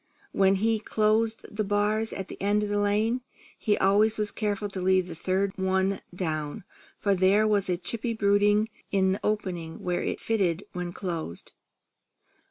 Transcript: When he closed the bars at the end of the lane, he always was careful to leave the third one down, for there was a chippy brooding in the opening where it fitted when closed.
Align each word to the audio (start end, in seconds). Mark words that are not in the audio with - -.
When 0.31 0.55
he 0.55 0.79
closed 0.79 1.45
the 1.55 1.63
bars 1.63 2.11
at 2.11 2.27
the 2.27 2.41
end 2.41 2.63
of 2.63 2.69
the 2.69 2.79
lane, 2.79 3.21
he 3.55 3.77
always 3.77 4.17
was 4.17 4.31
careful 4.31 4.67
to 4.69 4.81
leave 4.81 5.07
the 5.07 5.13
third 5.13 5.55
one 5.59 6.01
down, 6.11 6.63
for 6.97 7.13
there 7.13 7.47
was 7.47 7.69
a 7.69 7.77
chippy 7.77 8.15
brooding 8.15 8.69
in 8.91 9.11
the 9.11 9.19
opening 9.23 9.83
where 9.83 10.01
it 10.01 10.19
fitted 10.19 10.63
when 10.73 10.91
closed. 10.91 11.51